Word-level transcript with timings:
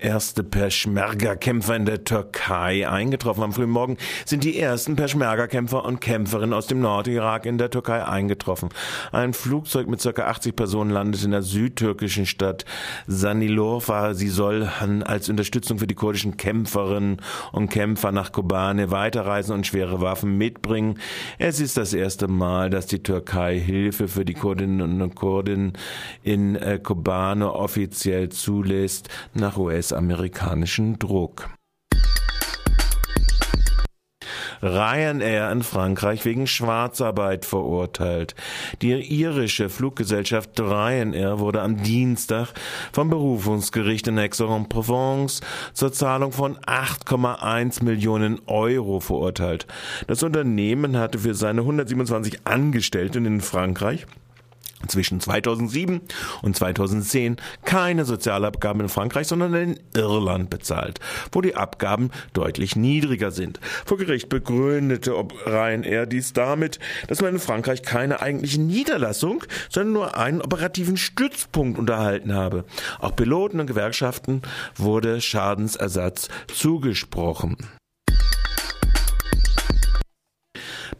Erste 0.00 0.44
Peschmerga-Kämpfer 0.44 1.74
in 1.74 1.84
der 1.84 2.04
Türkei 2.04 2.88
eingetroffen. 2.88 3.42
Am 3.42 3.52
frühen 3.52 3.70
Morgen 3.70 3.96
sind 4.24 4.44
die 4.44 4.56
ersten 4.56 4.94
Peschmerga-Kämpfer 4.94 5.84
und 5.84 6.00
Kämpferinnen 6.00 6.52
aus 6.52 6.68
dem 6.68 6.78
Nordirak 6.78 7.46
in 7.46 7.58
der 7.58 7.70
Türkei 7.70 8.04
eingetroffen. 8.04 8.68
Ein 9.10 9.32
Flugzeug 9.32 9.88
mit 9.88 10.00
ca. 10.00 10.22
80 10.28 10.54
Personen 10.54 10.90
landet 10.90 11.24
in 11.24 11.32
der 11.32 11.42
südtürkischen 11.42 12.26
Stadt 12.26 12.64
Sanilorfa. 13.08 14.14
Sie 14.14 14.28
soll 14.28 14.70
als 15.04 15.28
Unterstützung 15.28 15.80
für 15.80 15.88
die 15.88 15.96
kurdischen 15.96 16.36
Kämpferinnen 16.36 17.20
und 17.50 17.68
Kämpfer 17.68 18.12
nach 18.12 18.30
Kobane 18.30 18.92
weiterreisen 18.92 19.52
und 19.52 19.66
schwere 19.66 20.00
Waffen 20.00 20.38
mitbringen. 20.38 21.00
Es 21.38 21.58
ist 21.58 21.76
das 21.76 21.92
erste 21.92 22.28
Mal, 22.28 22.70
dass 22.70 22.86
die 22.86 23.02
Türkei 23.02 23.58
Hilfe 23.58 24.06
für 24.06 24.24
die 24.24 24.34
Kurdinnen 24.34 25.02
und 25.02 25.16
Kurden 25.16 25.72
in 26.22 26.54
äh, 26.54 26.78
Kobane 26.80 27.52
offiziell 27.52 28.28
zulässt 28.28 29.08
nach 29.34 29.56
US 29.56 29.87
US-amerikanischen 29.88 30.98
Druck. 30.98 31.48
Ryanair 34.60 35.52
in 35.52 35.62
Frankreich 35.62 36.24
wegen 36.24 36.48
Schwarzarbeit 36.48 37.44
verurteilt. 37.44 38.34
Die 38.82 38.92
irische 38.92 39.68
Fluggesellschaft 39.68 40.58
Ryanair 40.58 41.38
wurde 41.38 41.62
am 41.62 41.80
Dienstag 41.80 42.48
vom 42.92 43.08
Berufungsgericht 43.08 44.08
in 44.08 44.18
Aix-en-Provence 44.18 45.42
zur 45.74 45.92
Zahlung 45.92 46.32
von 46.32 46.56
8,1 46.58 47.84
Millionen 47.84 48.40
Euro 48.46 48.98
verurteilt. 48.98 49.68
Das 50.08 50.24
Unternehmen 50.24 50.96
hatte 50.96 51.20
für 51.20 51.34
seine 51.34 51.60
127 51.60 52.40
Angestellten 52.44 53.26
in 53.26 53.40
Frankreich 53.40 54.06
zwischen 54.88 55.20
2007 55.20 56.00
und 56.42 56.56
2010 56.56 57.36
keine 57.64 58.04
Sozialabgaben 58.04 58.82
in 58.82 58.88
Frankreich, 58.88 59.26
sondern 59.26 59.54
in 59.54 59.80
Irland 59.94 60.50
bezahlt, 60.50 61.00
wo 61.32 61.40
die 61.40 61.54
Abgaben 61.56 62.10
deutlich 62.32 62.76
niedriger 62.76 63.30
sind. 63.30 63.60
Vor 63.84 63.98
Gericht 63.98 64.28
begründete 64.28 65.12
Ryanair 65.46 66.06
dies 66.06 66.32
damit, 66.32 66.78
dass 67.06 67.20
man 67.20 67.34
in 67.34 67.40
Frankreich 67.40 67.82
keine 67.82 68.20
eigentliche 68.20 68.60
Niederlassung, 68.60 69.44
sondern 69.70 69.92
nur 69.92 70.16
einen 70.16 70.40
operativen 70.40 70.96
Stützpunkt 70.96 71.78
unterhalten 71.78 72.34
habe. 72.34 72.64
Auch 72.98 73.14
Piloten 73.14 73.60
und 73.60 73.66
Gewerkschaften 73.66 74.42
wurde 74.76 75.20
Schadensersatz 75.20 76.28
zugesprochen. 76.52 77.56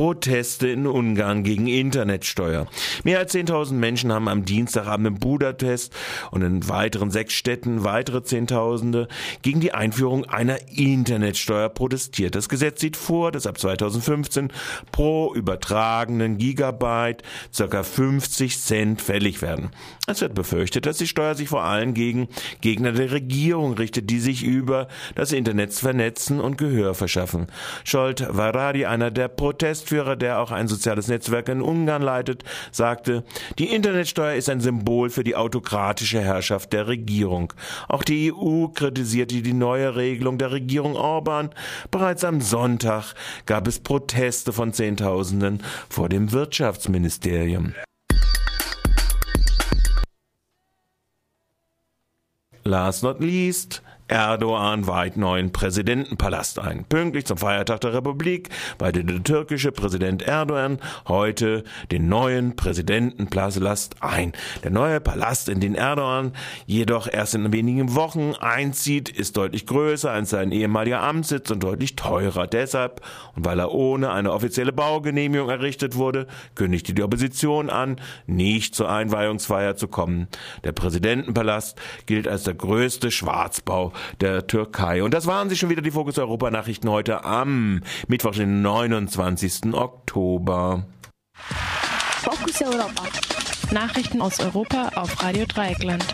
Proteste 0.00 0.66
in 0.66 0.86
Ungarn 0.86 1.44
gegen 1.44 1.66
Internetsteuer. 1.66 2.66
Mehr 3.04 3.18
als 3.18 3.34
10.000 3.34 3.74
Menschen 3.74 4.10
haben 4.10 4.28
am 4.28 4.46
Dienstagabend 4.46 5.06
im 5.06 5.18
Budapest 5.18 5.92
und 6.30 6.40
in 6.40 6.66
weiteren 6.70 7.10
sechs 7.10 7.34
Städten 7.34 7.84
weitere 7.84 8.22
Zehntausende 8.22 9.08
gegen 9.42 9.60
die 9.60 9.74
Einführung 9.74 10.24
einer 10.24 10.56
Internetsteuer 10.70 11.68
protestiert. 11.68 12.34
Das 12.34 12.48
Gesetz 12.48 12.80
sieht 12.80 12.96
vor, 12.96 13.30
dass 13.30 13.46
ab 13.46 13.58
2015 13.58 14.50
pro 14.90 15.34
übertragenen 15.34 16.38
Gigabyte 16.38 17.22
ca. 17.54 17.82
50 17.82 18.58
Cent 18.58 19.02
fällig 19.02 19.42
werden. 19.42 19.68
Es 20.06 20.22
wird 20.22 20.32
befürchtet, 20.32 20.86
dass 20.86 20.96
die 20.96 21.08
Steuer 21.08 21.34
sich 21.34 21.50
vor 21.50 21.64
allem 21.64 21.92
gegen 21.92 22.28
Gegner 22.62 22.92
der 22.92 23.12
Regierung 23.12 23.74
richtet, 23.74 24.08
die 24.08 24.20
sich 24.20 24.44
über 24.44 24.88
das 25.14 25.32
Internet 25.32 25.74
vernetzen 25.74 26.40
und 26.40 26.56
Gehör 26.56 26.94
verschaffen. 26.94 27.48
Scholt 27.84 28.26
Varadi, 28.30 28.86
einer 28.86 29.10
der 29.10 29.28
Protest 29.28 29.89
Geschäftsführer, 29.90 30.16
der 30.16 30.38
auch 30.38 30.52
ein 30.52 30.68
soziales 30.68 31.08
Netzwerk 31.08 31.48
in 31.48 31.60
Ungarn 31.60 32.02
leitet, 32.02 32.44
sagte, 32.70 33.24
die 33.58 33.74
Internetsteuer 33.74 34.34
ist 34.34 34.48
ein 34.48 34.60
Symbol 34.60 35.10
für 35.10 35.24
die 35.24 35.34
autokratische 35.34 36.20
Herrschaft 36.20 36.72
der 36.72 36.86
Regierung. 36.86 37.52
Auch 37.88 38.04
die 38.04 38.32
EU 38.32 38.68
kritisierte 38.68 39.42
die 39.42 39.52
neue 39.52 39.96
Regelung 39.96 40.38
der 40.38 40.52
Regierung 40.52 40.94
Orban. 40.94 41.50
Bereits 41.90 42.24
am 42.24 42.40
Sonntag 42.40 43.14
gab 43.46 43.66
es 43.66 43.80
Proteste 43.80 44.52
von 44.52 44.72
Zehntausenden 44.72 45.62
vor 45.88 46.08
dem 46.08 46.30
Wirtschaftsministerium. 46.30 47.74
Last 52.62 53.02
not 53.02 53.20
least, 53.20 53.82
Erdogan 54.10 54.88
weiht 54.88 55.16
neuen 55.16 55.52
Präsidentenpalast 55.52 56.58
ein. 56.58 56.84
Pünktlich 56.84 57.26
zum 57.26 57.38
Feiertag 57.38 57.80
der 57.82 57.94
Republik 57.94 58.48
weihte 58.78 59.04
der 59.04 59.22
türkische 59.22 59.70
Präsident 59.70 60.22
Erdogan 60.22 60.80
heute 61.06 61.62
den 61.92 62.08
neuen 62.08 62.56
Präsidentenpalast 62.56 64.02
ein. 64.02 64.32
Der 64.64 64.72
neue 64.72 65.00
Palast, 65.00 65.48
in 65.48 65.60
den 65.60 65.76
Erdogan 65.76 66.32
jedoch 66.66 67.06
erst 67.06 67.36
in 67.36 67.52
wenigen 67.52 67.94
Wochen 67.94 68.34
einzieht, 68.40 69.08
ist 69.08 69.36
deutlich 69.36 69.66
größer 69.66 70.10
als 70.10 70.30
sein 70.30 70.50
ehemaliger 70.50 71.02
Amtssitz 71.02 71.48
und 71.52 71.62
deutlich 71.62 71.94
teurer. 71.94 72.48
Deshalb, 72.48 73.02
und 73.36 73.44
weil 73.44 73.60
er 73.60 73.70
ohne 73.70 74.10
eine 74.10 74.32
offizielle 74.32 74.72
Baugenehmigung 74.72 75.48
errichtet 75.48 75.94
wurde, 75.94 76.26
kündigte 76.56 76.94
die 76.94 77.04
Opposition 77.04 77.70
an, 77.70 78.00
nicht 78.26 78.74
zur 78.74 78.90
Einweihungsfeier 78.90 79.76
zu 79.76 79.86
kommen. 79.86 80.26
Der 80.64 80.72
Präsidentenpalast 80.72 81.78
gilt 82.06 82.26
als 82.26 82.42
der 82.42 82.54
größte 82.54 83.12
Schwarzbau 83.12 83.92
der 84.20 84.46
Türkei. 84.46 85.02
Und 85.02 85.14
das 85.14 85.26
waren 85.26 85.48
sie 85.48 85.56
schon 85.56 85.70
wieder, 85.70 85.82
die 85.82 85.90
Fokus 85.90 86.18
Europa 86.18 86.50
Nachrichten 86.50 86.88
heute 86.90 87.24
am 87.24 87.80
Mittwoch, 88.08 88.32
den 88.32 88.62
29. 88.62 89.74
Oktober. 89.74 90.84
Fokus 92.22 92.60
Europa. 92.62 93.02
Nachrichten 93.72 94.20
aus 94.20 94.40
Europa 94.40 94.90
auf 94.96 95.22
Radio 95.22 95.46
Dreieckland. 95.46 96.04